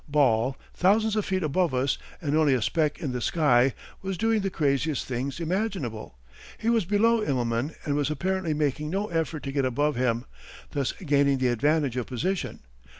Ball, 0.09 0.57
thousands 0.73 1.15
of 1.15 1.25
feet 1.25 1.43
above 1.43 1.75
us 1.75 1.99
and 2.21 2.35
only 2.35 2.55
a 2.55 2.61
speck 2.63 2.99
in 2.99 3.11
the 3.11 3.21
sky, 3.21 3.75
was 4.01 4.17
doing 4.17 4.41
the 4.41 4.49
craziest 4.49 5.05
things 5.05 5.39
imaginable. 5.39 6.17
He 6.57 6.71
was 6.71 6.85
below 6.85 7.23
Immelman 7.23 7.75
and 7.85 7.93
was 7.95 8.09
apparently 8.09 8.55
making 8.55 8.89
no 8.89 9.09
effort 9.09 9.43
to 9.43 9.51
get 9.51 9.63
above 9.63 9.95
him, 9.97 10.25
thus 10.71 10.93
gaining 10.93 11.37
the 11.37 11.49
advantage 11.49 11.97
of 11.97 12.07
position. 12.07 12.61